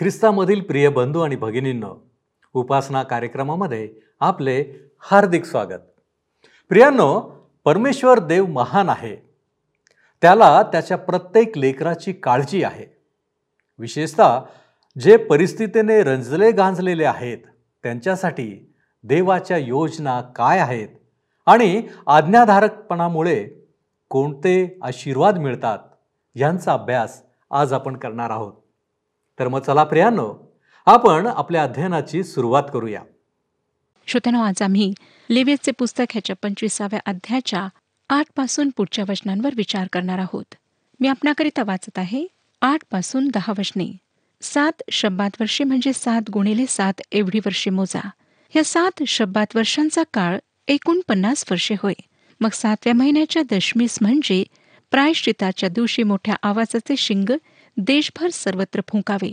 [0.00, 2.10] ख्रिस्तामधील प्रिय बंधू आणि भगिनींनो
[2.54, 4.64] उपासना कार्यक्रमामध्ये आपले
[4.98, 5.80] हार्दिक स्वागत.
[6.68, 7.20] प्रियांनो
[7.64, 9.16] परमेश्वर देव महान आहे.
[10.22, 12.86] त्याला त्याच्या प्रत्येक लेकराची काळजी आहे.
[13.78, 14.40] विशेषतः
[15.00, 17.38] जे परिस्थितीने रंजले गांजलेले आहेत
[17.82, 20.88] त्यांच्यासाठी देवाच्या योजना काय आहेत
[21.46, 23.48] आणि आज्ञाधारकपणामुळे
[24.08, 25.78] कोणते आशीर्वाद मिळतात
[26.34, 28.52] यांचा अभ्यास आज आपण करणार आहोत.
[29.40, 33.00] तर मग चला प्रियानो आपण आपल्या अध्ययनाची सुरुवात करूया.
[34.06, 34.92] श्रोत्यानो आज आम्ही
[35.30, 37.68] लेवेचे पुस्तक ह्याच्या पंचवीसाव्या अध्यायाच्या
[38.10, 40.54] आठपासून पुढच्या वचनांवर विचार करणार आहोत.
[41.00, 42.26] मी आपणाकरिता वाचत आहे
[42.62, 43.96] आठपासून दहा वचने.
[44.42, 48.10] सात शब्दात वर्षे म्हणजे सात गुणिले सात एवढी वर्षे मोजा.
[48.56, 51.94] या सात शब्दात वर्षांचा काळ एकूण पन्नास वर्षे होय.
[52.40, 54.44] मग सातव्या महिन्याच्या दशमीस म्हणजे
[54.90, 57.30] प्रायश्चिताच्या दिवशी मोठ्या आवाजाचे शिंग
[57.76, 59.32] देशभर सर्वत्र फुंकावे.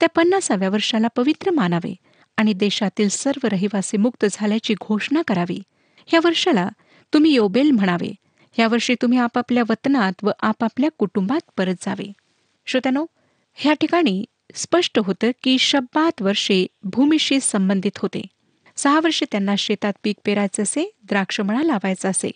[0.00, 1.94] त्या पन्नासाव्या वर्षाला पवित्र मानावे
[2.36, 5.62] आणि देशातील सर्व रहिवासी मुक्त झाल्याची घोषणा करावी.
[6.06, 6.68] ह्या वर्षाला
[7.12, 8.14] तुम्ही योबेल म्हणावे.
[8.58, 12.12] या वर्षी तुम्ही आपापल्या वतनात व आपापल्या कुटुंबात परत जावे.
[12.66, 13.06] श्रोत्यानो
[13.54, 18.22] ह्या ठिकाणी स्पष्ट होतं की शब्बात वर्षे भूमीशी संबंधित होते.
[18.76, 22.30] सहा वर्षे त्यांना शेतात पीक पेरायचे असे द्राक्षमळा लावायचा असे.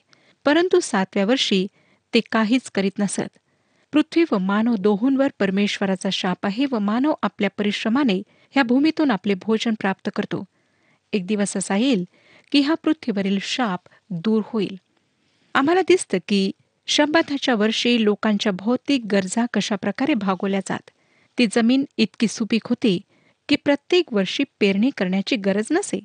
[0.44, 1.66] परंतु सातव्या वर्षी
[2.14, 3.38] ते काहीच करीत नसत.
[3.92, 9.74] पृथ्वी व मानव दोहोंवर परमेश्वराचा शाप आहे व मानव आपल्या परिश्रमाने ह्या भूमीतून आपले भोजन
[9.80, 10.44] प्राप्त करतो.
[11.12, 12.04] एक दिवस असा येईल
[12.52, 14.78] की हा पृथ्वीवरील शाप दूर होईल.
[15.54, 16.50] आम्हाला दिसतं की
[16.86, 20.90] शब्दाच्या वर्षी लोकांच्या भौतिक गरजा कशा प्रकारे भागवल्या जात.
[21.38, 23.00] ती जमीन इतकी सुपीक होती
[23.48, 26.00] की प्रत्येक वर्षी पेरणी करण्याची गरज नसे.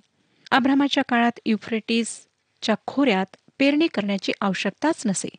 [0.52, 5.30] आभ्रामाच्या काळात युफ्रेटिसच्या खोऱ्यात पेरणी करण्याची आवश्यकताच नसे.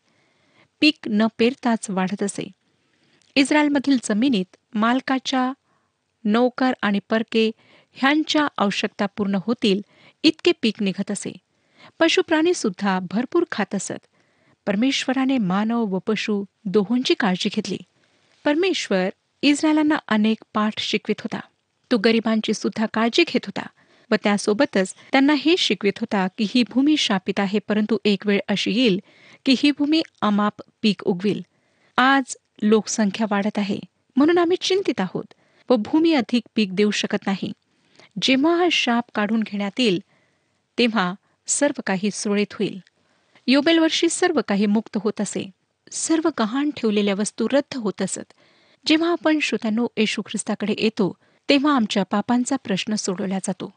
[0.84, 2.49] पीक न पेरताच वाढत असे.
[3.34, 5.53] इस्रायलमधील जमिनीत मालकाच्या
[6.25, 7.50] नौकर आणि परके
[7.93, 9.81] ह्यांच्या आवश्यकता पूर्ण होतील
[10.23, 11.33] इतके पीक निघत असे.
[11.99, 14.06] पशुप्राणी सुद्धा भरपूर खात असत.
[14.67, 17.78] परमेश्वराने मानव व पशु दोहोंची काळजी घेतली.
[18.44, 19.09] परमेश्वर
[19.43, 21.41] इस्रायलांना अनेक पाठ शिकवित होता.
[21.91, 23.67] तो गरिबांची सुद्धा काळजी घेत होता.
[24.10, 28.72] व त्यासोबतच त्यांना हे शिकवित होता की ही भूमी शापित आहे परंतु एक वेळ अशी
[28.72, 29.00] येईल
[29.47, 31.42] की ही भूमी अमाप पीक उगविल.
[31.97, 33.78] आज लोकसंख्या वाढत आहे
[34.16, 35.34] म्हणून आम्ही चिंतित आहोत
[35.70, 37.53] व भूमी अधिक पीक देऊ शकत नाही.
[38.22, 40.03] जेव्हा हा शाप काढून घेण्यात येईल
[40.78, 41.14] तेव्हा
[41.47, 42.81] सर्व काही सुरळीत होईल.
[43.47, 45.50] योबेल वर्षी सर्व काही मुक्त होत असे.
[45.91, 48.32] सर्व गहाण ठेवलेल्या वस्तू रद्द होत असत.
[48.87, 51.16] जेव्हा आपण श्रोत्यांनो येशू ख्रिस्ताकडे येतो
[51.48, 53.72] तेव्हा आमच्या पापांचा प्रश्न सोडवला जातो.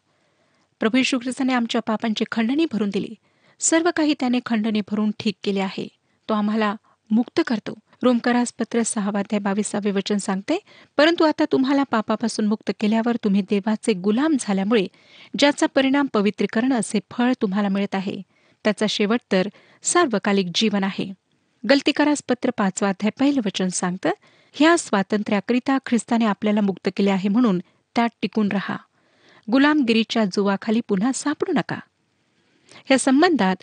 [0.80, 3.16] प्रभू यशू ख्रिस्ताने आमच्या पापांची खंडणी भरून दिली.
[3.60, 5.88] सर्व काही त्याने खंडणी भरून ठीक केले आहे.
[6.30, 6.76] तो आम्हाला
[7.12, 7.78] मुक्त करतो.
[8.04, 10.60] रोमकरास पत्र सहावाध्याय बावीसावे वचन सांगते
[10.98, 14.88] परंतु आता तुम्हाला पापापासून मुक्त केल्यावर तुम्ही देवाचे गुलाम झाल्यामुळे
[15.40, 18.22] ज्याचा परिणाम पवित्रीकरण असे फळ तुम्हाला मिळत आहे.
[18.64, 19.48] त्याचा शेवट तर
[19.84, 21.14] सार्वकालिक जीवन आहे.
[21.70, 24.10] गलतीकारास पत्र पाचवा अध्याय पहिलं वचन सांगतं
[24.54, 27.60] ह्या स्वातंत्र्याकरिता ख्रिस्ताने आपल्याला मुक्त केले आहे म्हणून
[27.96, 28.78] त्यात टिकून राहा.
[29.52, 31.80] गुलामगिरीच्या जुवाखाली पुन्हा सापडू नका.
[32.92, 33.56] या संबंधात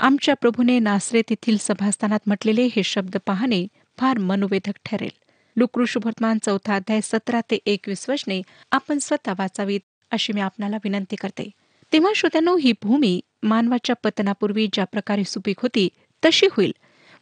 [0.00, 3.66] आमच्या प्रभूने नासरेत येथील सभास्थानात म्हटलेले हे शब्द पाहणे
[3.98, 5.10] फार मनोवेधक ठरेल.
[5.56, 8.42] लुकृषुभर्तमान चौथा अध्याय सतरा ते एकवीस वचने
[8.72, 9.80] आपण स्वतः वाचावीत
[10.10, 11.50] अशी मी आपणाला विनंती करते.
[11.92, 15.88] तेव्हा श्रोत्यानो ही भूमी मानवाच्या पतनापूर्वी ज्या प्रकारे सुपीक होती
[16.24, 16.74] तशी होईल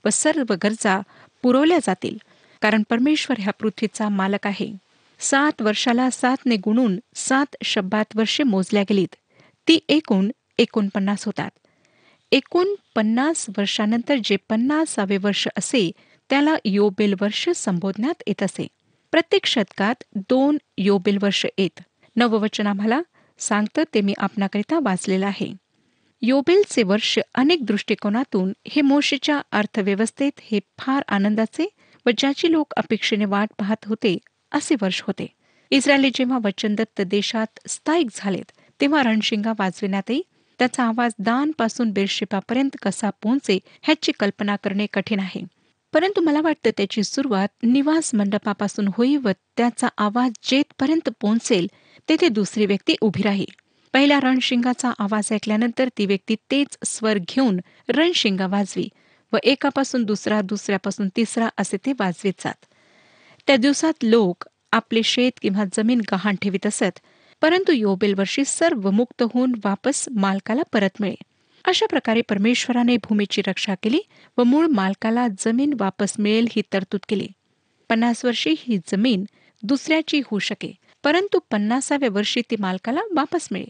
[0.04, 1.00] व सर्व गरजा
[1.42, 2.18] पुरवल्या जातील
[2.60, 4.87] कारण परमेश्वर ह्या पृथ्वीचा मालक आहे.
[5.20, 9.14] सात वर्षाला सातने गुणून सात शब्दात वर्षे मोजल्या गेलीत.
[9.68, 11.50] ती एकूण एकोणपन्नास होतात.
[12.32, 15.90] एकोणपन्नास वर्षानंतर जे पन्नासावे वर्ष असे
[16.30, 18.66] त्याला योबेल वर्ष संबोधण्यात येत असे.
[19.10, 21.80] प्रत्येक शतकात दोन योबेल वर्ष येत.
[22.16, 23.00] नववचन आम्हाला
[23.38, 25.52] सांगतं ते मी आपणाकरिता वाचलेलं आहे.
[26.22, 31.68] योबेलचे वर्ष अनेक दृष्टिकोनातून हे मोशीच्या अर्थव्यवस्थेत हे फार आनंदाचे
[32.06, 34.18] व ज्याची लोक अपेक्षेने वाट पाहत होते
[34.52, 35.26] असे वर्ष होते.
[35.70, 40.22] इस्रायली जेव्हा वचनदत्त देशात स्थायिक झालेत तेव्हा रणशिंगा वाजविण्यातही
[40.58, 45.42] त्याचा आवाज दानपासून बेरशिपापर्यंत कसा पोहोचे ह्याची कल्पना करणे कठीण आहे.
[45.92, 51.66] परंतु मला वाटतं त्याची सुरुवात निवास मंडपापासून होई व त्याचा आवाज जेथपर्यंत पोहोचेल
[52.08, 53.52] तेथे दुसरी व्यक्ती उभी राहील.
[53.92, 58.88] पहिल्या रणशिंगाचा आवाज ऐकल्यानंतर ती व्यक्ती तेच स्वर घेऊन रणशिंगा वाजवी
[59.32, 62.67] व एकापासून दुसरा दुसऱ्यापासून तिसरा असे ते वाजवीत जात.
[63.48, 66.98] त्या दिवसात लोक आपले शेत किंवा जमीन गहाण ठेवीत असत
[67.42, 71.14] परंतु योबेल वर्षी सर्व मुक्त होऊन वापस मालकाला परत मिळे.
[71.64, 74.00] अशा प्रकारे परमेश्वराने भूमीची रक्षा केली
[74.38, 77.28] व मूळ मालकाला जमीन वापस मिळेल ही तरतूद केली.
[77.88, 79.24] पन्नास वर्षी ही जमीन
[79.62, 80.74] दुसऱ्याची होऊ शके
[81.04, 83.66] परंतु पन्नासाव्या वर्षी ती मालकाला वापस मिळे.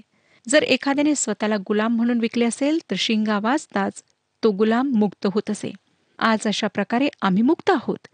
[0.49, 4.03] जर एखाद्याने स्वतःला गुलाम म्हणून विकले असेल तर शिंगा वाजताच
[4.45, 5.73] तो गुलाम मुक्त होत असे.
[6.19, 8.07] आज अशा प्रकारे आम्ही मुक्त आहोत.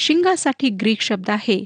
[0.00, 1.64] शिंगासाठी ग्रीक शब्द आहे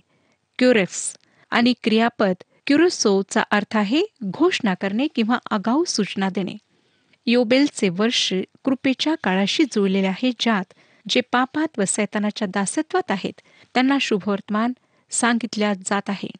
[0.58, 1.16] क्युरेफ्स
[1.50, 2.34] आणि क्रियापद
[2.66, 6.56] क्युरोसोचा अर्थ आहे घोषणा करणे किंवा आगाऊ सूचना देणे.
[7.26, 8.32] योबेलचे वर्ष
[8.64, 10.72] कृपेच्या काळाशी जुळलेले आहे ज्यात
[11.08, 13.40] जे पापात व सैतानाच्या दासत्वात आहेत
[13.74, 14.72] त्यांना शुभवर्तमान
[15.10, 16.30] सांगितल्या जात आहे.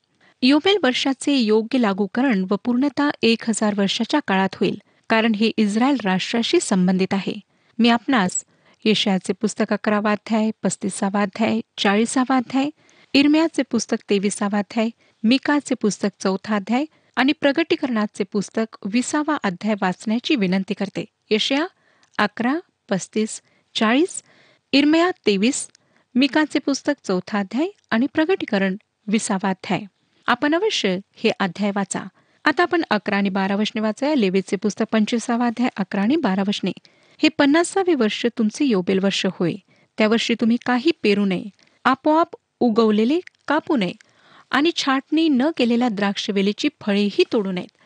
[0.42, 4.78] योबेल वर्षाचे योग्य लागूकरण व पूर्णता एक हजार वर्षाच्या काळात होईल
[5.10, 7.34] कारण हे इस्रायल राष्ट्राशी संबंधित आहे.
[7.78, 8.44] मी आपणास
[8.84, 12.70] यशयाचे पुस्तक अकरावा अध्याय पस्तीसावा अध्याय चाळीसावा अध्याय
[13.14, 14.88] इरम्याचे पुस्तक तेविसावा अध्याय
[15.22, 16.84] मिकाचे पुस्तक चौथा अध्याय
[17.16, 21.04] आणि प्रगटीकरणाचे पुस्तक विसावा अध्याय वाचण्याची विनंती करते.
[21.30, 21.66] यशया
[22.18, 22.54] अकरा
[22.90, 23.42] पस्तीस
[23.74, 24.22] चाळीस
[24.72, 25.68] इरमया तेवीस
[26.14, 28.76] मिकाचे पुस्तक चौथा अध्याय आणि प्रगटीकरण
[29.06, 29.80] विसावा अध्याय.
[30.26, 32.02] आपण अवश्य हे अध्याय वाचा.
[32.44, 36.72] आता आपण अकरा आणि बारा वशने वाचा लेवेचे पुस्तक पंचवीसावा अध्याय अकरा आणि बारा वशने.
[37.22, 39.54] हे पन्नासावे वर्ष तुमचे योबेल वर्ष होय.
[39.98, 41.44] त्या वर्षी तुम्ही काही पेरू नये.
[41.84, 42.28] आपोआप
[42.60, 43.92] उगवलेले कापू नये.
[44.50, 47.76] आणि छाटणी न केलेल्या द्राक्षवेलीची फळेही तोडू नयेत.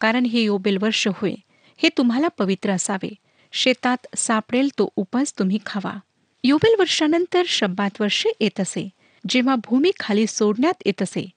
[0.00, 1.34] कारण हे योबेल वर्ष होय.
[1.76, 3.14] हे तुम्हाला पवित्र असावे.
[3.52, 5.98] शेतात सापडेल तो उपज तुम्ही खावा.
[6.44, 8.88] योबेल वर्षानंतर शब्दात वर्ष येत असे.
[9.28, 11.30] जेव्हा भूमी खाली सोडण्यात येत असे.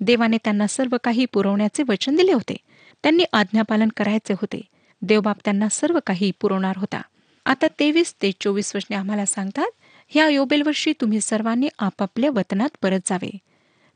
[0.00, 2.56] देवाने त्यांना सर्व काही पुरवण्याचे वचन दिले होते.
[3.02, 4.60] त्यांनी आज्ञापालन करायचे होते.
[5.04, 7.00] देवबाप त्यांना सर्व काही पुरवणार होता.
[7.46, 9.70] आता तेवीस ते चोवीस वचने आम्हाला सांगतात
[10.08, 13.30] ह्या योबेल वर्षी तुम्ही सर्वांनी आपापल्या वतनात परत जावे.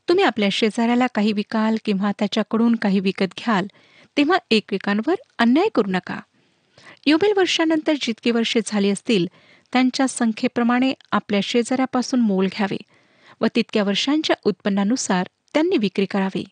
[0.09, 3.67] तुम्ही आपल्या शेजाऱ्याला काही विकाल किंवा त्याच्याकडून काही विकत घ्याल
[4.17, 6.19] तेव्हा एकमेकांवर अन्याय करू नका.
[7.05, 9.27] योबेल वर्षानंतर जितकी वर्षे झाली असतील
[9.73, 12.77] त्यांच्या संख्येप्रमाणे आपल्या शेजाऱ्यापासून मोल घ्यावे
[13.41, 16.45] व तितक्या वर्षांच्या उत्पन्नानुसार त्यांनी विक्री करावी.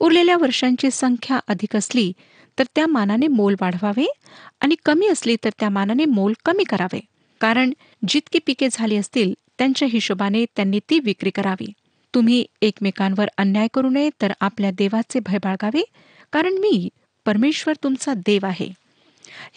[0.00, 2.12] उरलेल्या वर्षांची संख्या अधिक असली
[2.58, 4.06] तर त्या मानाने मोल वाढवावे
[4.60, 7.00] आणि कमी असली तर त्या मानाने मोल कमी करावे.
[7.40, 7.72] कारण
[8.08, 11.72] जितकी पिके झाली असतील त्यांच्या हिशोबाने त्यांनी ती विक्री करावी.
[12.14, 15.82] तुम्ही एकमेकांवर अन्याय करू नये तर आपल्या देवाचे भय बाळगावे
[16.32, 16.88] कारण मी
[17.26, 18.68] परमेश्वर तुमचा देव आहे.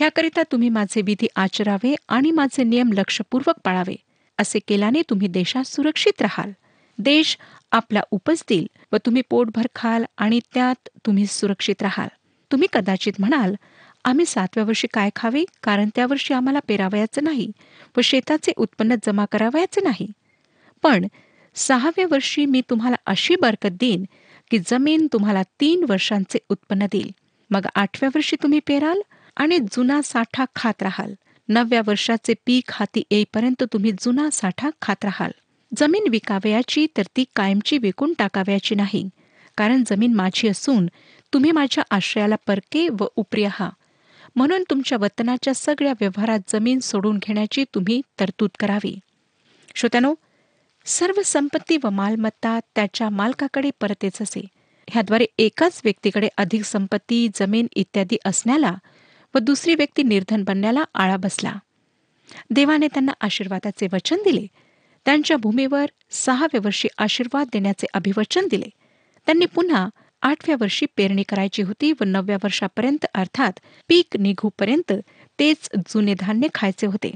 [0.02, 3.96] याकरिता तुम्ही माझे विधी आचरावे आणि माझे नियम लक्षपूर्वक पाळावे.
[4.38, 6.52] असे केल्याने तुम्ही देशात सुरक्षित राहाल.
[6.98, 7.38] देश
[7.72, 12.08] आपला उपजतील व तुम्ही पोटभर खाल आणि त्यात तुम्ही सुरक्षित राहाल.
[12.54, 13.56] तुम्ही कदाचित म्हणाल
[14.06, 15.44] आम्ही सातव्या वर्षी काय खावे?
[15.64, 17.52] कारण त्या वर्षी आम्हाला पेरावयाचं नाही
[17.98, 20.08] व शेताचे उत्पन्न जमा करावयाचे नाही.
[20.84, 21.08] पण
[21.56, 24.06] सहाव्या वर्षी मी तुम्हाला अशी बरकत देईन
[24.52, 27.12] की जमीन तुम्हाला तीन वर्षांचे उत्पन्न देईल.
[27.50, 29.02] मग आठव्या वर्षी तुम्ही पेराल
[29.38, 31.14] आणि जुना साठा खात राहाल.
[31.50, 35.32] नवव्या वर्षाचे पीक हाती येईपर्यंत तुम्ही जुना साठा खात राहाल.
[35.78, 39.10] जमीन विकावयाची तर ती कायमची विकून टाकावयाची नाही.
[39.58, 40.88] कारण जमीन माझी असून
[41.34, 43.72] तुम्ही माझ्या आश्रयाला परके व उपरी आहात.
[44.36, 49.00] म्हणून तुमच्या वतनाच्या सगळ्या व्यवहारात जमीन सोडून घेण्याची तुम्ही तरतूद करावी.
[49.76, 50.16] श्रोत्यानो
[50.86, 54.46] सर्व संपत्ती व मालमत्ता त्याच्या मालकाकडे परतेच असे.
[54.90, 58.76] ह्याद्वारे एकाच व्यक्तीकडे अधिक संपत्ती जमीन इत्यादी असण्याला
[59.36, 61.56] व दुसरी व्यक्ती निर्धन बनण्याला आळा बसला.
[62.50, 64.48] देवाने त्यांना आशीर्वादाचे वचन दिले.
[65.06, 68.70] त्यांच्या भूमीवर सहाव्या वर्षी आशीर्वाद देण्याचे अभिवचन दिले.
[69.26, 69.90] त्यांनी पुन्हा
[70.24, 74.94] आठव्या वर्षी पेरणी करायची होती व नवव्या वर्षापर्यंत अर्थात पीक निघूपर्यंत
[75.40, 77.12] तेच जुने धान्य खायचे होते.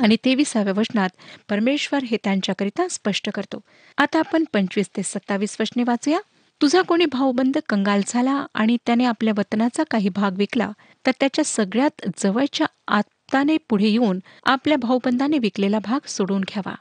[0.00, 1.10] आणि तेविसाव्या वचनात
[1.48, 3.60] परमेश्वर हे त्यांच्याकरिता स्पष्ट करतो.
[3.98, 6.18] आता आपण पंचवीस ते सत्तावीस वचने वाचूया.
[6.60, 10.70] तुझा कोणी भाऊबंद कंगाल झाला आणि त्याने आपल्या वतनाचा काही भाग विकला
[11.06, 16.74] तर त्याच्या सगळ्यात जवळच्या आत्ताने पुढे येऊन आपल्या भाऊबंदाने विकलेला भाग सोडून घ्यावा.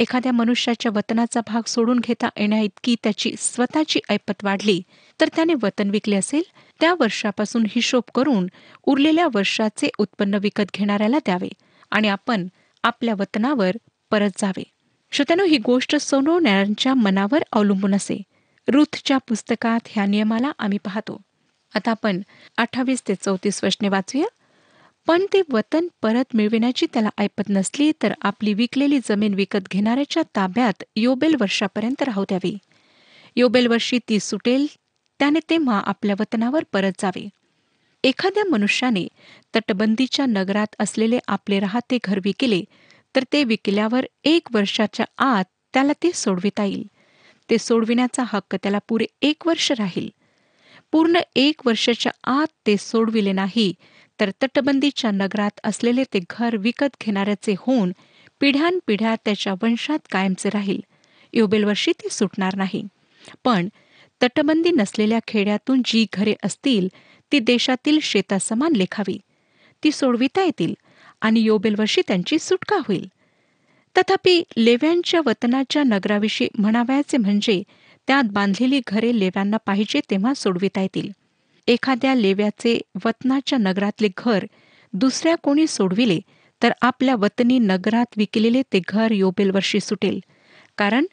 [0.00, 4.82] एखाद्या मनुष्याच्या वतनाचा भाग सोडून घेता येण्या इतकी त्याची स्वतःची ऐपत वाढली.
[5.20, 6.42] तर त्याने वतन विकले असेल
[6.80, 8.46] त्या वर्षापासून हिशोब करून
[8.82, 11.48] उरलेल्या वर्षाचे उत्पन्न विकत घेणाऱ्याला द्यावे
[11.90, 12.46] आणि आपण
[12.82, 13.70] आपल्या वतनावर
[14.10, 14.62] परत जावे.
[15.12, 18.22] श्रोत्यानो ही गोष्ट सोनवणाऱ्यांच्या मनावर अवलंबून असे.
[18.68, 21.20] रुथच्या पुस्तकात ह्या नियमाला आम्ही पाहतो.
[21.74, 22.20] आता आपण
[22.56, 24.26] अठ्ठावीस ते चौतीस वचने वाचूया.
[25.06, 30.84] पण ते वतन परत मिळविण्याची त्याला ऐपत नसली तर आपली विकलेली जमीन विकत घेणाऱ्याच्या ताब्यात
[30.96, 32.56] योबेल वर्षापर्यंत राहू द्यावी.
[33.36, 34.66] योबेल वर्षी ती सुटेल
[35.20, 37.28] त्याने तेव्हा आपल्या वतनावर परत जावे.
[38.04, 39.06] एखाद्या मनुष्याने
[39.56, 42.62] तटबंदीच्या नगरात असलेले आपले राहते घर विकले
[43.14, 46.86] तर ते विकल्यावर एक वर्षाच्या आत त्याला ते सोडविता येईल.
[47.50, 50.08] ते सोडविण्याचा हक्क त्याला पुरे एक वर्ष राहील.
[50.92, 53.72] पूर्ण एक वर्षाच्या आत ते सोडविले नाही
[54.20, 57.92] तर तटबंदीच्या नगरात असलेले ते घर विकत घेणाऱ्याचे होऊन
[58.40, 60.80] पिढ्यानपिढ्या त्याच्या वंशात कायमचे राहील.
[61.32, 62.82] योबेलवर्षी ती ते सुटणार नाही.
[63.44, 63.68] पण
[64.22, 66.88] तटबंदी नसलेल्या खेड्यातून जी घरे असतील
[67.32, 69.18] ती देशातील शेतासमान लेखावी.
[69.84, 70.74] ती सोडविता येतील
[71.20, 73.08] आणि योबेलवर्षी त्यांची सुटका होईल.
[73.98, 77.62] तथापि लेव्यांच्या वतनाच्या नगराविषयी म्हणावयाचे म्हणजे
[78.06, 81.10] त्यात बांधलेली घरे लेव्यांना पाहिजे तेव्हा सोडविता येतील.
[81.70, 84.44] एखाद्या लेव्याचे वतनाच्या नगरातले घर
[84.92, 86.18] दुसऱ्या कोणी सोडविले
[86.62, 90.18] तर आपल्या वतनी नगरात विकलेले ते घर योबेल वर्षी सुटेल.
[90.78, 91.06] कारण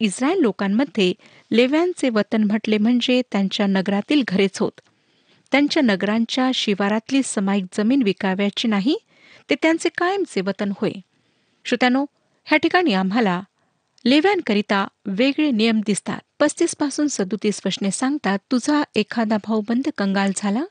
[0.00, 1.12] इस्रायल लोकांमध्ये
[1.50, 4.80] लेव्यांचे वतन म्हटले म्हणजे त्यांच्या नगरातील घरेच होत.
[5.52, 8.96] त्यांच्या नगरांच्या शिवारातली समायिक जमीन विकाव्याची नाही
[9.50, 10.92] ते त्यांचे कायमचे वतन होय.
[11.64, 12.04] श्रोत्यानो
[12.46, 13.40] ह्या ठिकाणी आम्हाला
[14.04, 16.20] लेव्यांकरिता वेगळे नियम दिसतात.
[16.40, 20.62] पस्तीसपासून सदुतीस वशने सांगतात तुझा एखादा भाऊबंद कंगाल झाला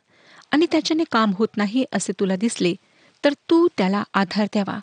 [0.51, 2.73] आणि त्याच्याने काम होत नाही असे तुला दिसले
[3.23, 4.79] तर तू त्याला आधार द्यावा.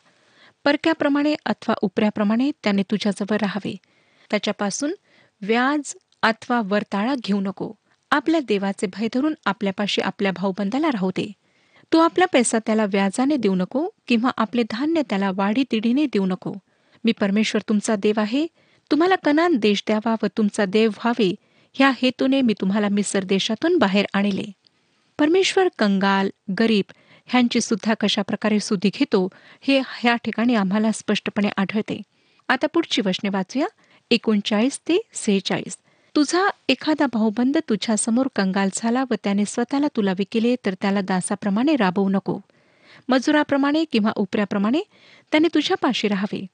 [0.65, 3.77] परक्याप्रमाणे अथवा उपऱ्याप्रमाणे त्याने तुझ्याजवळ राहावे.
[4.31, 4.95] त्याच्यापासून
[5.43, 7.73] व्याज अथवा वरताळा घेऊ नको.
[8.11, 11.33] आपल्या देवाचे भय धरून आपल्यापाशी आपल्या भाऊबंदाला राहू दे.
[11.93, 16.53] तू आपला पैसा त्याला व्याजाने देऊ नको किंवा आपले धान्य त्याला वाढी तिढीने देऊ नको.
[17.05, 18.47] मी परमेश्वर तुमचा देव आहे.
[18.91, 21.35] तुम्हाला कनान देश द्यावा व तुमचा देव व्हावे.
[21.75, 24.53] ह्या हेतूने मी तुम्हाला मिसर देशातून बाहेर आणले.
[25.19, 26.29] परमेश्वर कंगाल
[26.59, 26.93] गरीब
[27.27, 29.29] ह्यांची सुद्धा कशाप्रकारे सुधी घेतो
[29.61, 32.03] हे ह्या ठिकाणी आम्हाला स्पष्टपणे आढळते.
[32.49, 33.67] आता पुढची वचने वाचूया.
[34.11, 35.77] एकोणचाळीस ते सेहेचाळीस.
[36.17, 42.09] तुझा एखादा भाऊबंद तुझ्यासमोर कंगाल झाला व त्याने स्वतःला तुला विकेले तर त्याला दासाप्रमाणे राबवू
[42.09, 42.39] नको.
[43.09, 44.81] मजुराप्रमाणे किंवा उपऱ्याप्रमाणे
[45.33, 46.47] त्याने तुझ्यापाशी राहावे.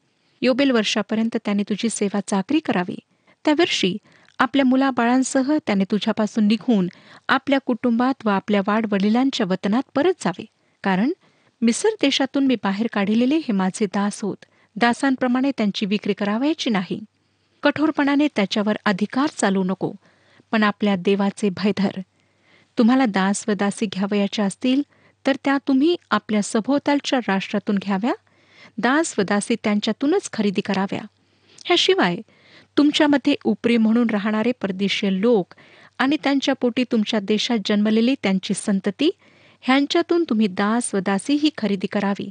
[0.44, 2.98] योबेल वर्षापर्यंत त्याने तुझी सेवा चाकरी करावी.
[3.44, 3.96] त्या वर्षी
[4.38, 6.88] आपल्या मुलाबाळांसह त्याने तुझ्यापासून निघून
[7.28, 10.44] आपल्या कुटुंबात व आपल्या वाढ वडिलांच्या वतनात परत जावे.
[10.82, 11.12] कारण
[11.62, 14.36] मिसर देशातून मी बाहेर काढलेले हे माझे दास होत.
[14.76, 17.00] दासांप्रमाणे त्यांची विक्री करावयाची नाही.
[17.62, 19.92] कठोरपणाने त्याच्यावर अधिकार चालू नको.
[20.52, 22.00] पण आपल्या देवाचे भयधर
[22.78, 24.82] तुम्हाला दास व दासी घ्यावयाच्या असतील
[25.26, 28.12] तर त्या तुम्ही आपल्या सभोवतालच्या राष्ट्रातून घ्याव्या?
[28.78, 31.00] दास व दासी त्यांच्यातूनच खरेदी कराव्या.
[31.64, 32.16] ह्याशिवाय
[32.78, 35.54] तुमच्यामध्ये उपरी म्हणून राहणारे परदेशीय लोक
[35.98, 39.10] आणि त्यांच्या पोटी तुमच्या देशात जन्मलेली त्यांची संतती
[39.60, 42.30] ह्यांच्यातून तुम्ही दास व दासी ही खरेदी करावी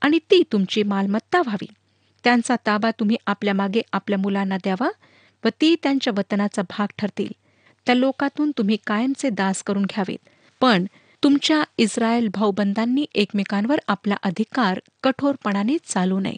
[0.00, 1.66] आणि ती तुमची मालमत्ता व्हावी.
[2.24, 4.90] त्यांचा ताबा तुम्ही आपल्या मागे आपल्या मुलांना द्यावा
[5.44, 7.32] व ती त्यांच्या वतनाचा भाग ठरतील.
[7.86, 10.28] त्या लोकातून तुम्ही कायमचे दास करून घ्यावेत.
[10.60, 10.84] पण
[11.24, 16.36] तुमच्या इस्रायल भाऊबंदांनी एकमेकांवर आपला अधिकार कठोरपणाने चालू नये.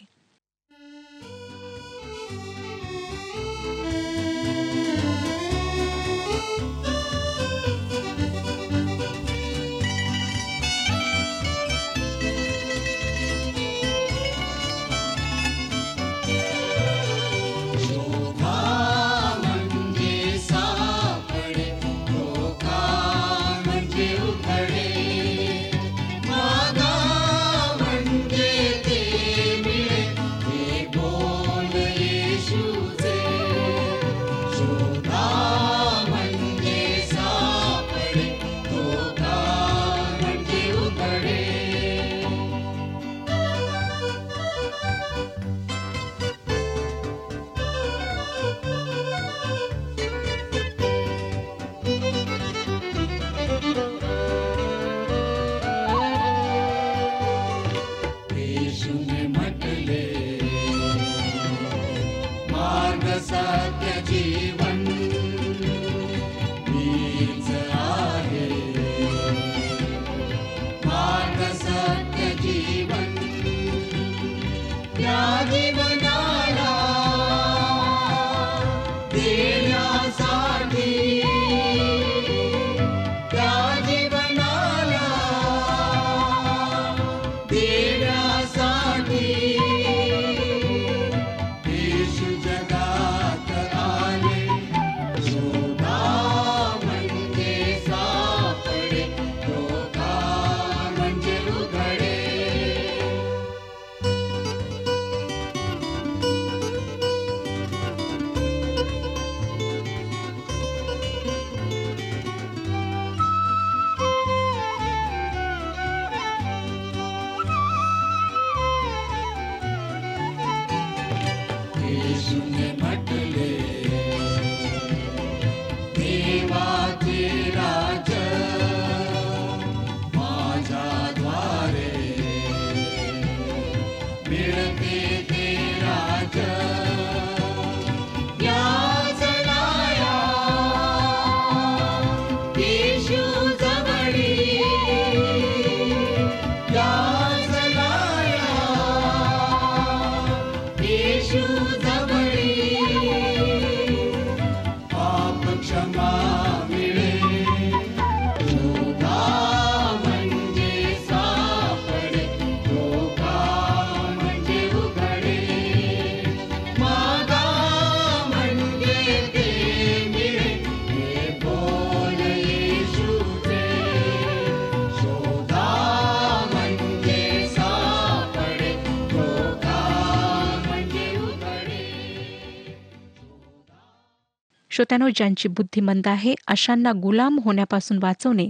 [184.77, 188.49] श्रोत्यानो ज्यांची बुद्धी मंद आहे अशांना गुलाम होण्यापासून वाचवणे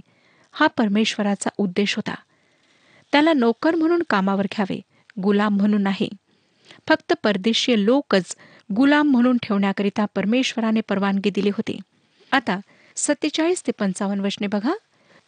[0.51, 2.15] हा परमेश्वराचा उद्देश होता.
[3.11, 4.81] त्याला नोकर म्हणून कामावर घ्यावे
[5.19, 6.09] गुलाम म्हणून नाही.
[6.87, 8.35] फक्त परदेशीय लोकच
[8.75, 11.79] गुलाम म्हणून ठेवण्याकरिता परमेश्वराने परवानगी दिली होती.
[12.31, 12.59] आता
[12.95, 14.73] सत्तेचाळीस ते पंचावन्न वचने बघा.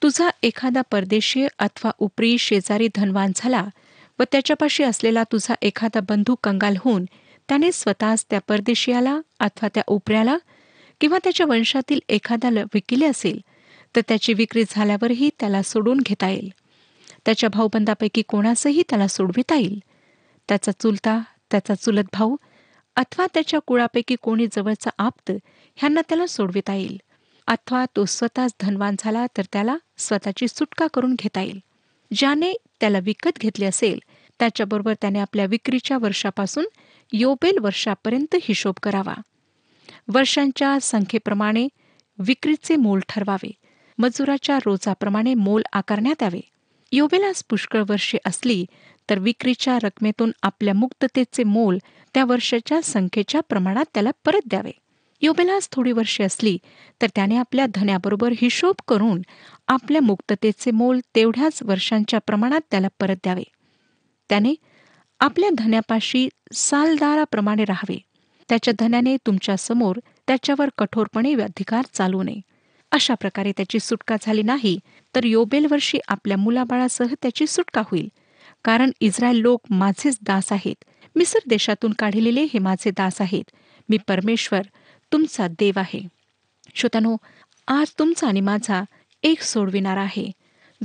[0.03, 3.65] तुझा एखादा परदेशीय अथवा उपरी शेजारी धनवान झाला
[4.19, 7.05] व त्याच्यापाशी असलेला तुझा एखादा बंधू कंगाल होऊन
[7.47, 10.37] त्याने स्वतःच त्या परदेशियाला अथवा त्या उपऱ्याला
[11.01, 13.39] किंवा त्याच्या वंशातील एखाद्याला विकिले असेल
[13.95, 16.51] तर त्याची विक्री झाल्यावरही त्याला सोडून घेता येईल.
[17.25, 19.79] त्याच्या भाऊबंदापैकी कोणासही त्याला सोडविता येईल.
[20.47, 21.19] त्याचा चुलता
[21.51, 22.35] त्याचा चुलत भाऊ
[22.95, 25.31] अथवा त्याच्या कुळापैकी कोणी जवळचा आप्त
[25.75, 26.97] ह्यांना त्याला सोडविता येईल.
[27.47, 31.59] अथवा तो स्वतःच धनवान झाला तर त्याला स्वतःची सुटका करून घेता येईल.
[32.11, 33.99] ज्याने त्याला विकत घेतले असेल
[34.39, 36.65] त्याच्याबरोबर त्याने आपल्या विक्रीच्या वर्षापासून
[37.13, 39.13] योबेल वर्षापर्यंत हिशोब करावा.
[40.07, 41.67] वर्षांच्या संख्येप्रमाणे
[42.19, 43.51] विक्रीचे मोल ठरवावे.
[43.97, 46.41] मजुराच्या रोजाप्रमाणे मोल आकारण्यात यावे.
[46.91, 48.65] योबेलास पुष्कळ वर्षे असली
[49.09, 51.77] तर विक्रीच्या रकमेतून आपल्या मुक्ततेचे मोल
[52.13, 54.71] त्या वर्षाच्या संख्येच्या प्रमाणात त्याला परत द्यावे.
[55.21, 56.57] योबेलास थोडी वर्षे असली
[57.01, 59.21] तर त्याने आपल्या धन्याबरोबर हिशोब करून
[59.67, 63.43] आपल्या मुक्ततेचे मोल तेवढ्याच वर्षांच्या प्रमाणात त्याला परत द्यावे.
[64.29, 64.53] त्याने
[65.19, 68.01] आपल्या धन्यापाशी सालदाराप्रमाणे राहावे.
[68.49, 72.41] त्याच्या धन्याने तुमच्यासमोर त्याच्यावर कठोरपणे अधिकार चालू नये.
[72.91, 74.79] अशा प्रकारे त्याची सुटका झाली नाही
[75.15, 78.07] तर योबेल वर्षी आपल्या मुलाबाळासह त्याची सुटका होईल.
[78.63, 80.83] कारण इस्रायल लोक माझेच दास आहेत.
[81.15, 83.43] मिसर देशातून काढलेले हे माझे दास आहेत.
[83.89, 84.61] मी परमेश्वर
[85.11, 86.07] तुमचा देव आहे.
[86.75, 87.17] श्रोतानो
[87.67, 88.83] आज तुमचा आणि माझा
[89.23, 90.31] एक सोडविणारा आहे.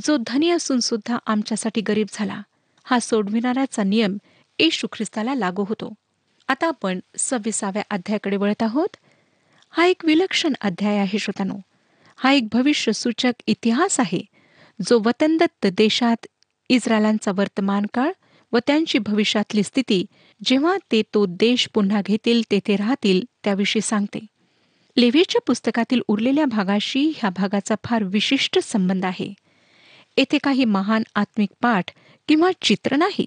[0.05, 2.43] जो धनी असून सुद्धा आमच्यासाठी गरीब झाला.
[2.85, 4.17] हा सोडविणाऱ्याचा नियम
[4.59, 5.95] येशू ख्रिस्ताला लागू होतो.
[6.49, 8.97] आता आपण सव्वीसाव्या अध्यायाकडे वळत आहोत.
[9.71, 11.55] हा एक विलक्षण अध्याय आहे श्रोतानो.
[12.17, 14.21] हा एक भविष्य सूचक इतिहास आहे
[14.81, 16.27] जो वतनदत्त देशात
[16.71, 18.11] इस्रायलांचा वर्तमान काळ
[18.53, 20.05] व त्यांची भविष्यातली स्थिती
[20.45, 24.27] जेव्हा ते तो देश पुन्हा घेतील तेथे राहतील त्याविषयी सांगते.
[24.97, 29.33] लेव्हीच्या पुस्तकातील उरलेल्या भागाशी ह्या भागाचा फार विशिष्ट संबंध आहे.
[30.17, 31.91] येथे काही महान आत्मिक पाठ
[32.29, 33.27] किंवा चित्र नाही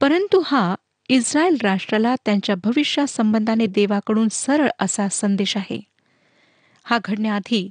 [0.00, 0.74] परंतु हा
[1.10, 5.80] इस्रायल राष्ट्राला त्यांच्या भविष्यासंबंधाने देवाकडून सरळ असा संदेश आहे.
[6.84, 7.68] हा घडण्याआधी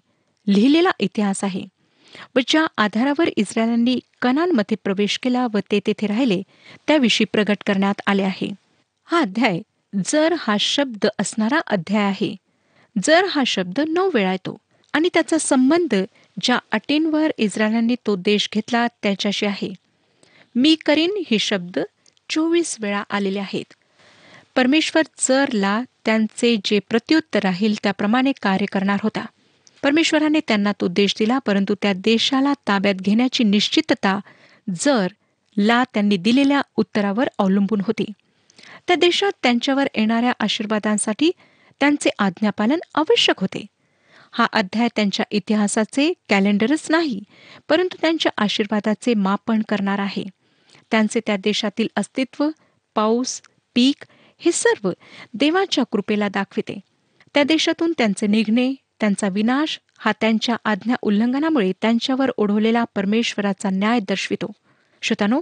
[0.47, 1.63] लिहिलेला इतिहास आहे.
[2.35, 6.41] व ज्या आधारावर इस्रायलांनी कनानमध्ये प्रवेश केला व ते तेथे राहिले
[6.87, 8.49] त्याविषयी प्रगट करण्यात आले आहे.
[9.07, 9.59] हा अध्याय
[10.05, 12.35] जर हा शब्द असणारा अध्याय आहे
[12.95, 14.57] जर हा शब्द नऊ वेळा येतो
[14.93, 15.95] आणि त्याचा संबंध
[16.41, 19.73] ज्या अटींवर इस्रायलांनी तो देश घेतला त्याच्याशी आहे.
[20.55, 21.79] मी करीन हे शब्द
[22.33, 23.73] चोवीस वेळा आलेले आहेत.
[24.55, 29.25] परमेश्वर चरला त्यांचे जे प्रत्युत्तर राहील त्याप्रमाणे कार्य करणार होता.
[29.83, 34.19] परमेश्वराने त्यांना तो देश दिला परंतु त्या देशाला ताब्यात घेण्याची निश्चितता
[34.79, 35.07] जर
[35.57, 38.05] ला त्यांनी दिलेल्या उत्तरावर अवलंबून होती.
[38.87, 41.31] त्या देशात त्यांच्यावर येणाऱ्या आशीर्वादांसाठी
[41.79, 43.65] त्यांचे आज्ञापालन आवश्यक होते.
[44.31, 47.19] हा अध्याय त्यांच्या इतिहासाचे कॅलेंडरच नाही
[47.69, 50.23] परंतु त्यांच्या आशीर्वादाचे मापन करणार आहे.
[50.93, 52.49] त्यांचे त्या देशातील अस्तित्व
[52.95, 53.41] पाऊस
[53.75, 54.05] पीक
[54.37, 54.91] हे सर्व
[55.33, 56.79] देवाच्या कृपेला दाखविते.
[57.33, 64.51] त्या देशातून त्यांचे निघणे त्यांचा विनाश हा त्यांच्या आज्ञा उल्लंघनामुळे त्यांच्यावर ओढवलेला परमेश्वराचा न्याय दर्शवितो.
[65.01, 65.41] श्रोतानो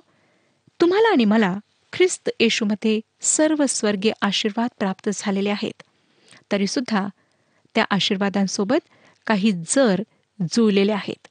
[0.82, 1.58] तुम्हाला आणि मला
[1.94, 5.84] ख्रिस्त येशूमध्ये सर्व स्वर्गीय आशीर्वाद प्राप्त झालेले आहेत.
[6.52, 7.08] तरीसुद्धा
[7.76, 8.90] त्या आशीर्वादांसोबत
[9.28, 10.02] काही जर
[10.52, 11.28] जुळलेले आहेत.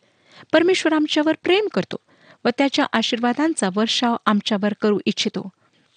[0.53, 1.97] परमेश्वर आमच्यावर प्रेम करतो.
[2.45, 5.49] व त्याच्या आशीर्वादांचा वर्षाव आमच्यावर करू इच्छितो.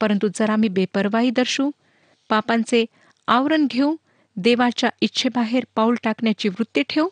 [0.01, 1.69] परंतु जर आम्ही बेपरवाही दर्शू
[2.29, 2.85] पापांचे
[3.27, 3.95] आवरण घेऊ
[4.35, 7.09] देवाच्या इच्छेबाहेर पाऊल टाकण्याची वृत्ती ठेवू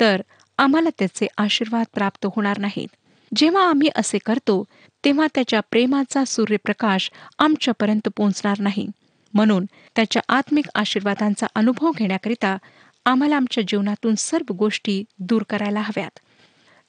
[0.00, 0.22] तर
[0.58, 2.88] आम्हाला त्याचे आशीर्वाद प्राप्त होणार नाहीत.
[3.34, 4.64] जेव्हा आम्ही असे करतो
[5.04, 8.86] तेव्हा त्याच्या प्रेमाचा सूर्यप्रकाश आमच्यापर्यंत पोहोचणार नाही.
[9.34, 9.64] म्हणून
[9.96, 12.56] त्याच्या आत्मिक आशीर्वादांचा अनुभव घेण्याकरिता
[13.04, 16.18] आम्हाला आमच्या जीवनातून सर्व गोष्टी दूर करायला हव्यात.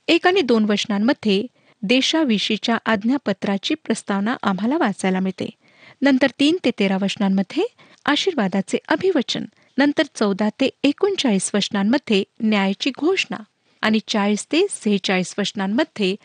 [0.08, 1.46] एक आणि दोन वचनांमध्ये
[1.84, 5.50] देशाविषयीच्या आज्ञापत्राची प्रस्तावना आम्हाला वाचायला मिळते.
[6.02, 7.64] नंतर तीन ते तेरा वचनांमध्ये
[8.06, 9.46] आशीर्वादाचे अभिवचन
[9.78, 13.38] नंतर चौदा ते एकोणचाळीस वचनांमध्ये न्यायाची घोषणा
[13.84, 16.16] आणि चाळीस ते सेहेचाळीस वचनांमध्ये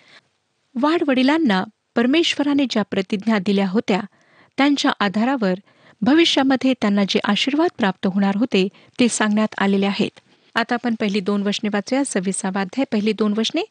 [0.75, 1.63] वाडवडिलांना
[1.97, 4.01] परमेश्वराने ज्या प्रतिज्ञा दिल्या होत्या
[4.59, 5.55] त्यांच्या आधारावर
[6.03, 8.67] भविष्यामध्ये त्यांना जे आशीर्वाद प्राप्त होणार होते
[9.01, 10.21] ते सांगण्यात आलेले आहेत.
[10.55, 12.03] आता आपण पहिली दोन वचने वाचूया.
[12.07, 13.63] सव्वीसावाध्याय पहिली दोन वचने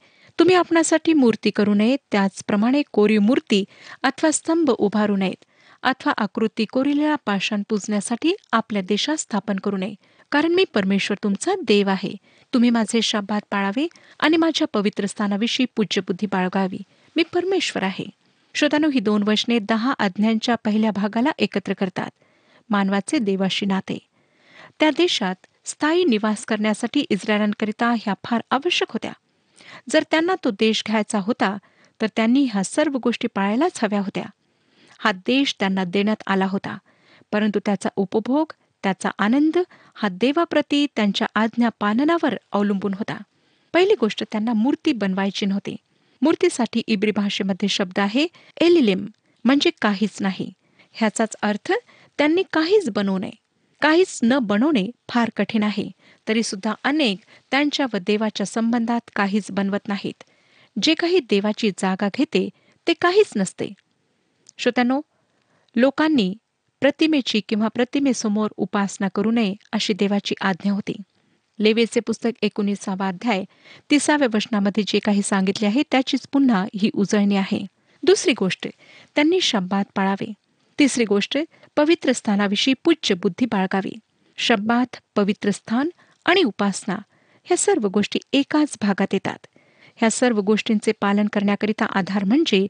[0.42, 3.66] तुम्ही आपणासाठी मूर्ती करू नये त्याचप्रमाणे कोरीव मूर्ती
[4.04, 5.46] अथवा स्तंभ उभारू नयेत
[5.84, 9.96] अथवा आकृती कोरिलेला पाषाण पूजण्यासाठी आपल्या देशात स्थापन करू नये
[10.32, 12.16] कारण मी परमेश्वर तुमचा देव आहे.
[12.54, 13.88] तुम्ही माझे शब्दात पाळावे
[14.20, 16.80] आणि माझ्या पवित्र स्थानाविषयी पूज्यबुद्धी बाळगावी.
[17.16, 18.06] मी परमेश्वर आहे.
[18.56, 22.10] श्रोतानु ही दोन वचने दहा आज्ञांच्या पहिल्या भागाला एकत्र करतात.
[22.70, 24.00] मानवाचे देवाशी नाते.
[24.80, 29.12] त्या देशात स्थायी निवास करण्यासाठी इस्रायलांकरिता ह्या फार आवश्यक होत्या.
[29.90, 31.58] जर त्यांना तो देश घ्यायचा होता
[32.02, 34.24] तर त्यांनी ह्या सर्व गोष्टी पाळायलाच हव्या होत्या.
[35.00, 36.78] हा देश त्यांना देण्यात आला होता
[37.32, 39.58] परंतु त्याचा उपभोग त्याचा आनंद
[39.94, 43.18] हा देवाप्रती त्यांच्या आज्ञा पालनावर अवलंबून होता.
[43.74, 45.76] पहिली गोष्ट त्यांना मूर्ती बनवायची नव्हती.
[46.22, 48.28] मूर्तीसाठी इब्री भाषेमध्ये शब्द आहे
[48.62, 49.06] एलिलिम
[49.46, 50.54] म्हणजे काहीच नाही.
[50.92, 51.72] ह्याचाच अर्थ
[52.18, 53.32] त्यांनी काहीच बनवू नये.
[53.82, 55.92] काहीच न बनवणे फार कठीण आहे.
[56.32, 57.18] तरी सुद्धा अनेक
[57.52, 60.24] त्यांच्या व देवाच्या संबंधात काहीच बनवत नाहीत.
[60.84, 62.50] जे काही देवाची जागा घेते
[62.88, 63.74] ते काहीच नसते.
[64.58, 65.02] श्रोत्यानो
[65.76, 66.36] लोकांनी
[66.82, 70.96] प्रतिमेची किंवा प्रतिमेसमोर उपासना करू नये अशी देवाची आज्ञा होती.
[71.60, 73.44] लेवेचे पुस्तक एकोणीसावा अध्याय
[73.90, 77.66] तिसाव्या वचनामध्ये जे काही सांगितले आहे त्याचीच पुन्हा ही उजळणी आहे.
[78.04, 78.68] दुसरी गोष्ट
[79.16, 80.34] त्यांनी शब्दात पाळावे.
[80.80, 81.38] तिसरी गोष्ट
[81.76, 83.92] पवित्र स्थानाविषयी पूज्य बुद्धी बाळगावी.
[84.38, 85.90] शब्दात पवित्र स्थान
[86.26, 86.96] आणि उपासना
[87.44, 89.48] ह्या सर्व गोष्टी एकाच भागात येतात.
[89.96, 92.68] ह्या सर्व गोष्टींचे पालन करण्याकरिता आधार म्हणजे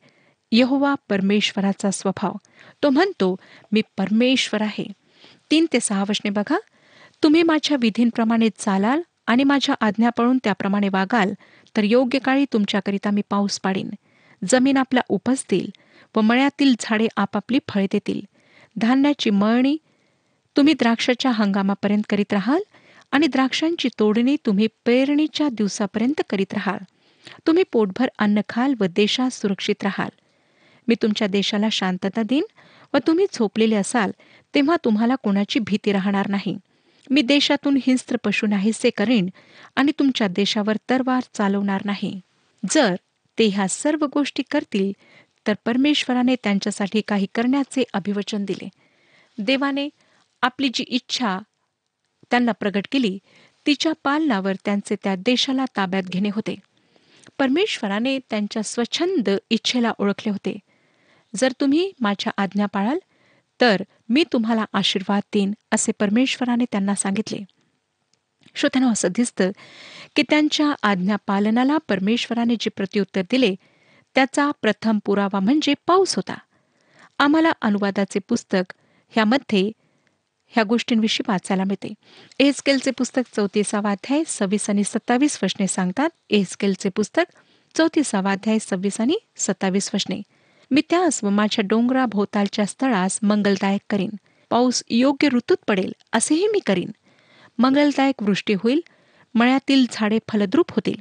[0.51, 2.31] यहोवा परमेश्वराचा स्वभाव.
[2.83, 3.35] तो म्हणतो
[3.71, 4.85] मी परमेश्वर आहे.
[5.51, 6.57] तीन ते सहा वचने बघा.
[7.23, 11.33] तुम्ही माझ्या विधींप्रमाणे चालाल आणि माझ्या आज्ञा पळून त्याप्रमाणे वागाल
[11.77, 13.89] तर योग्य काळी तुमच्याकरिता मी पाऊस पाडीन.
[14.49, 15.69] जमीन आपला उपजतील
[16.15, 18.21] व मळ्यातील झाडे आपापली फळे देतील.
[18.77, 19.77] धान्याची मळणी
[20.57, 22.61] तुम्ही द्राक्षाच्या हंगामापर्यंत करीत राहाल
[23.11, 26.83] आणि द्राक्षांची तोडणी तुम्ही पेरणीच्या दिवसापर्यंत करीत राहाल.
[27.47, 30.09] तुम्ही पोटभर अन्न खाल व देशात सुरक्षित राहाल.
[30.87, 32.43] मी तुमच्या देशाला शांतता देईन
[32.93, 34.11] व तुम्ही झोपलेले असाल
[34.55, 36.57] तेव्हा तुम्हाला कोणाची भीती राहणार नाही.
[37.09, 39.29] मी देशातून हिंस्त्र पशु नाहीसे करेन
[39.75, 42.19] आणि तुमच्या देशावर तरवार चालवणार नाही.
[42.71, 42.95] जर
[43.37, 44.91] ते ह्या सर्व गोष्टी करतील
[45.47, 48.69] तर परमेश्वराने त्यांच्यासाठी काही करण्याचे अभिवचन दिले.
[49.37, 49.89] देवाने
[50.41, 51.37] आपली जी इच्छा
[52.31, 53.19] त्यांना प्रगट केली
[53.65, 56.55] तिच्या पालनावर त्यांचे त्या देशाला ताब्यात घेणे होते.
[57.39, 60.59] परमेश्वराने त्यांच्या स्वच्छंद इच्छेला ओळखले होते.
[61.35, 62.99] जर तुम्ही माझ्या आज्ञा पाळाल
[63.61, 67.39] तर मी तुम्हाला आशीर्वाद देईन असे परमेश्वराने त्यांना सांगितले.
[68.55, 69.51] श्रोत्यानं असं दिसतं
[70.15, 73.55] की त्यांच्या आज्ञा पालनाला परमेश्वराने जे प्रत्युत्तर दिले
[74.15, 76.37] त्याचा प्रथम पुरावा म्हणजे पाऊस होता.
[77.19, 78.73] आम्हाला अनुवादाचे पुस्तक
[79.09, 79.71] ह्यामध्ये
[80.51, 81.93] ह्या गोष्टींविषयी वाचायला मिळते.
[82.39, 86.09] एसकेलचे पुस्तक चौतीसावा अध्याय सव्वीस आणि सत्तावीस वशने सांगतात.
[86.29, 87.23] एसकेलचे पुस्तक
[87.77, 90.21] चौतीसावा अध्याय सव्वीस आणि सत्तावीस वशने
[90.71, 94.09] मी त्यास व माझ्या डोंगरा भोवतालच्या स्थळास मंगलदायक करीन.
[94.49, 96.91] पाऊस योग्य ऋतूत पडेल असेही मी करीन.
[97.57, 98.81] मंगलदायक वृष्टी होईल
[99.35, 100.95] मळ्यातील झाडे फलद्रूप होतील.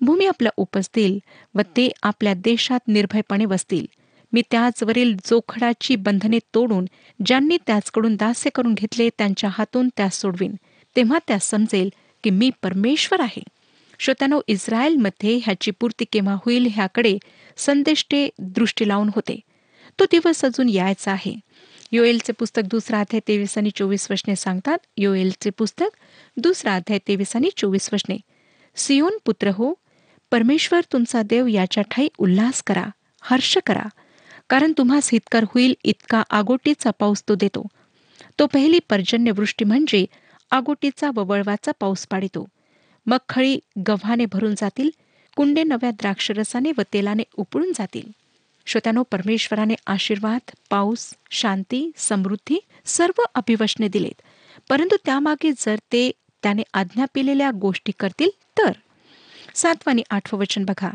[0.00, 1.18] भूमी आपल्या उपजतील
[1.54, 3.86] व ते आपल्या देशात निर्भयपणे वसतील.
[4.34, 6.84] मी त्याचवरील जोखडाची बंधने तोडून
[7.26, 10.54] ज्यांनी त्याचकडून दास्य करून घेतले त्यांच्या हातून त्यास सोडवीन.
[10.96, 11.90] तेव्हा त्यास समजेल
[12.24, 13.42] की मी परमेश्वर आहे.
[13.98, 17.18] श्रोत्यानो इस्रायलमध्ये ह्याची पूर्ती केव्हा होईल ह्याकडे
[17.56, 19.40] संदेष्टे दृष्टी लावून होते.
[20.00, 21.34] तो दिवस अजून यायचा आहे.
[21.92, 24.78] योएलचे पुस्तक दुसरा अध्याय तेवीस आणि चोवीस वचने सांगतात.
[24.96, 25.96] योएलचे पुस्तक
[26.36, 28.16] दुसरा अध्याय तेवीस आणि चोवीस वचने.
[28.76, 29.74] सियोन पुत्र हो
[30.30, 32.84] परमेश्वर तुमचा देव याच्या ठाई उल्हास करा
[33.20, 33.84] हर्ष करा.
[34.48, 37.66] कारण तुम्हास हितकर होईल इतका आगोटीचा पाऊस तो देतो.
[38.38, 40.06] तो पहिली पर्जन्यवृष्टी म्हणजे
[40.50, 42.46] आगोटीचा व वळवाचा पाऊस पाडितो.
[43.06, 44.90] मग खळी गव्हाने भरून जातील
[45.36, 48.10] कुंडे नव्या द्राक्षरसाने व तेलाने उपळून जातील.
[48.66, 54.22] श्रोत्यानो परमेश्वराने आशीर्वाद पाऊस शांती समृद्धी सर्व अभिवशने दिलेत.
[54.68, 56.10] परंतु त्यामागे जर ते
[56.42, 58.72] त्याने आज्ञा पिलेल्या गोष्टी करतील तर.
[59.54, 60.90] सातवानी आठवं वचन बघा.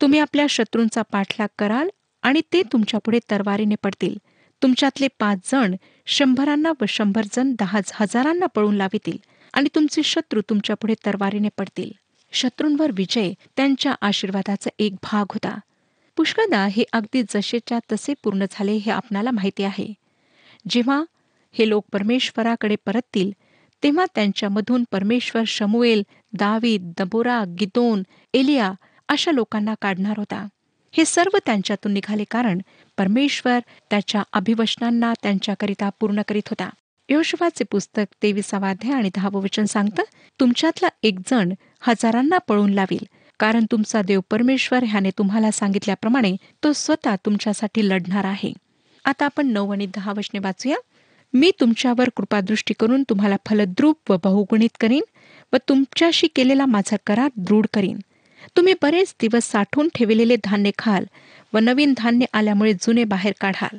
[0.00, 1.88] तुम्ही आपल्या शत्रूंचा पाठलाग कराल
[2.24, 4.16] आणि ते तुमच्यापुढे तरवारीने पडतील.
[4.62, 5.74] तुमच्यातले पाच जण
[6.06, 9.18] शंभरांना व शंभर जण दहा हजारांना पळून लावितील
[9.54, 11.90] आणि तुमचे शत्रू तुमच्यापुढे तरवारीने पडतील.
[12.32, 15.58] शत्रूंवर विजय त्यांच्या आशीर्वादाचा एक भाग होता.
[16.16, 19.92] पुष्कदा हे अगदी जसेच्या तसे पूर्ण झाले हे आपणाला माहिती आहे.
[20.68, 21.02] जेव्हा
[21.52, 23.30] हे लोक परमेश्वराकडे परततील
[23.82, 28.02] तेव्हा त्यांच्यामधून परमेश्वर शमुएल दावीद दबोरा गिदोन
[28.34, 28.72] एलिया
[29.08, 30.46] अशा लोकांना काढणार होता.
[30.96, 32.58] हे सर्व त्यांच्यातून निघाले कारण
[32.98, 33.58] परमेश्वर
[33.90, 36.70] त्याच्या अभिवचनांना त्यांच्याकरिता पूर्ण करीत होता.
[37.08, 40.02] योशवाचे पुस्तक तेविसावाध्याय आणि दहावं वचन सांगतं
[40.40, 43.04] तुमच्यातला एक जण हजारांना पळून लावील
[43.38, 48.52] कारण तुमचा देव परमेश्वर ह्याने तुम्हाला सांगितल्याप्रमाणे तो स्वतः तुमच्यासाठी लढणार आहे.
[49.04, 50.76] आता आपण नऊ आणि दहा वचने वाचूया.
[51.32, 55.02] मी तुमच्यावर कृपादृष्टी करून तुम्हाला फलद्रूप व बहुगुणित करीन
[55.52, 57.98] व तुमच्याशी केलेला माझा करार दृढ करीन.
[58.56, 61.04] तुम्ही बरेच दिवस साठवून ठेवलेले धान्य खाल
[61.52, 63.78] व नवीन धान्य आल्यामुळे जुने बाहेर काढाल.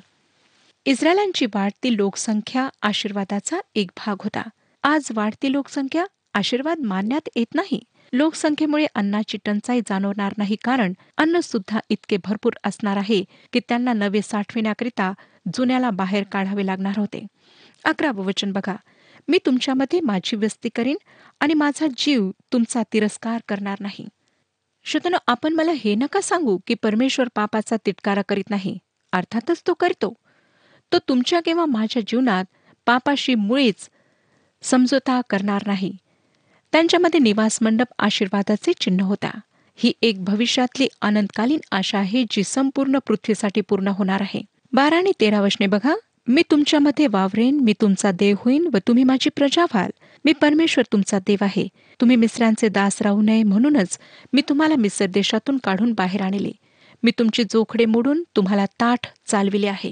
[0.86, 4.44] इस्रायलांची वाढती लोकसंख्या आशीर्वादाचा एक भाग होता.
[4.84, 7.80] आज वाढती लोकसंख्या आशीर्वाद मानण्यात येत नाही.
[8.14, 13.24] लोकसंख्येमुळे अन्नाची टंचाई जाणवणार नाही कारण अन्न सुद्धा इतके भरपूर असणार आहे
[13.54, 15.14] की त्यांना नवे साठविण्याकरिता
[15.54, 17.28] जुन्याला बाहेर काढावे लागणार होते.
[17.84, 18.76] अकरावं वचन बघा.
[19.28, 20.98] मी तुमच्यामध्ये माझी व्यस्ती करीन
[21.40, 24.08] आणि माझा जीव तुमचा तिरस्कार करणार नाही.
[24.88, 28.78] श्रोतनो आपण मला हे नका सांगू की परमेश्वर पापाचा तिटकारा करीत नाही.
[29.14, 30.14] अर्थातच तो करतो.
[30.92, 32.46] तो तुमच्या किंवा माझ्या जीवनात
[32.86, 33.90] पापाशी मुळीच
[34.62, 35.98] समजोता करणार नाही.
[36.72, 39.40] त्यांच्यामध्ये निवास मंडप आशीर्वादाचे चिन्ह होता.
[39.76, 44.42] ही एक भविष्यातली अनंतकालीन आशा आहे जी संपूर्ण पृथ्वीसाठी पूर्ण होणार आहे.
[44.74, 45.96] बारा आणि तेरा वशने बघा.
[46.28, 49.90] मी तुमच्यामध्ये वावरेन मी तुमचा देव होईन व तुम्ही माझी प्रजा व्हाल.
[50.26, 51.68] मी परमेश्वर तुमचा देव आहे.
[52.02, 54.00] तुम्ही मिसऱ्यांचे दास राहू नये म्हणूनच
[54.34, 56.52] मी तुम्हाला मिसर देशातून काढून बाहेर आणले.
[57.04, 59.92] मी तुमची जोखडे मोडून तुम्हाला ताठ चालविले आहे.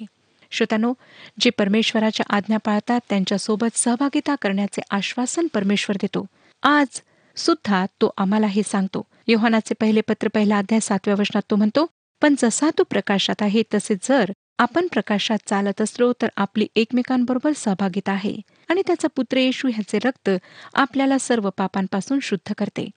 [0.52, 0.94] श्रोतानो
[1.40, 6.26] जे परमेश्वराच्या आज्ञा पाळतात त्यांच्यासोबत सहभागिता करण्याचे आश्वासन परमेश्वर देतो.
[6.64, 7.02] आज
[7.38, 9.02] सुद्धा तो आम्हाला हे सांगतो.
[9.28, 11.86] योहानाचे पहिले पत्र पहिला अध्याय सातव्या वचनात तो म्हणतो
[12.22, 18.12] पण जसा तो प्रकाशात आहे तसे जर आपण प्रकाशात चालत असलो तर आपली एकमेकांबरोबर सहभागिता
[18.12, 18.38] आहे
[18.70, 20.30] आणि त्याचा पुत्र येशू ह्याचे रक्त
[20.74, 22.90] आपल्याला सर्व पापांपासून शुद्ध करते.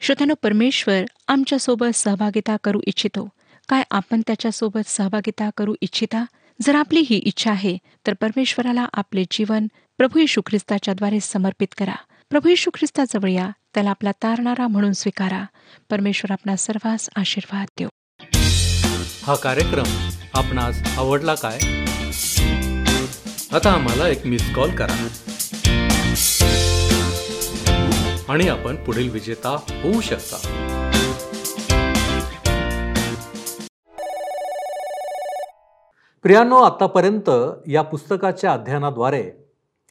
[0.00, 3.28] श्रोत्यानो परमेश्वर आमच्यासोबत सहभागिता करू इच्छितो.
[3.68, 6.24] काय आपण त्याच्यासोबत सहभागिता करू इच्छिता?
[6.62, 9.66] जर आपली ही इच्छा आहे तर परमेश्वराला आपले जीवन
[9.98, 11.94] प्रभू येशू ख्रिस्ताच्याद्वारे समर्पित करा.
[12.30, 15.44] प्रभू येशू ख्रिस्ताजवळ या त्याला आपला तारणारा म्हणून स्वीकारा.
[15.90, 17.88] परमेश्वर आपणा सर्वांस आशीर्वाद देऊ.
[19.22, 21.56] हा कार्यक्रम आपणास आवडला काय?
[23.52, 25.08] आता आम्हाला एक मिस कॉल करा.
[28.28, 30.36] आणि आपण पुढील विजेता होऊ शकता.
[36.22, 37.30] प्रियानो आतापर्यंत
[37.66, 39.30] या पुस्तकाच्या अध्ययनाद्वारे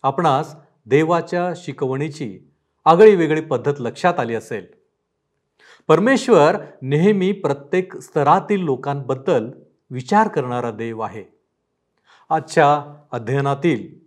[0.03, 2.39] आपणास देवाच्या शिकवणीची
[2.85, 4.65] आगळी वेगळी पद्धत लक्षात आली असेल.
[5.87, 9.49] परमेश्वर नेहमी प्रत्येक स्तरातील लोकांबद्दल
[9.89, 11.23] विचार करणारा देव आहे.
[12.29, 13.99] आजच्या अध्ययनातील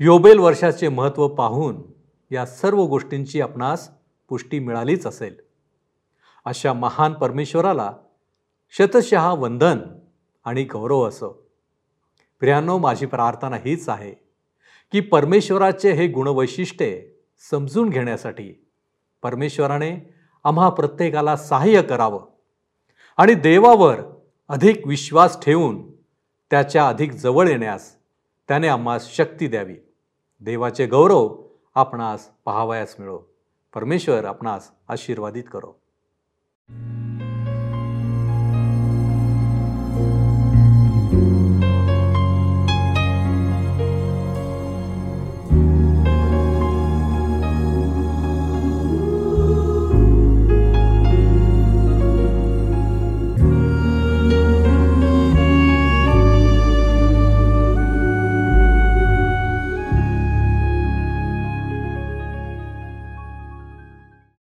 [0.00, 1.82] योबेल वर्षाचे महत्त्व पाहून
[2.30, 3.90] या सर्व गोष्टींची आपणास
[4.28, 5.36] पुष्टी मिळालीच असेल.
[6.44, 7.92] अशा महान परमेश्वराला
[8.70, 9.78] शतशः वंदन
[10.44, 11.46] आणि गौरव असो.
[12.40, 14.10] प्रियांनो माझी प्रार्थना हीच आहे
[14.92, 17.08] की परमेश्वराचे हे गुणवैशिष्ट्ये
[17.50, 18.66] समजून घेण्यासाठी
[19.22, 22.24] परमेश्वराने आम्हा प्रत्येकाला सहाय्य करावं
[23.16, 24.00] आणि देवावर
[24.48, 25.90] अधिक विश्वास ठेवून
[26.50, 27.96] त्याच्या अधिक जवळ येण्यास
[28.48, 29.74] त्याने आम्हास शक्ती द्यावी.
[30.40, 31.42] देवाचे गौरव
[31.74, 33.18] आपणास पाहावयास मिळो.
[33.74, 35.72] परमेश्वर आपणास आशीर्वादित करो.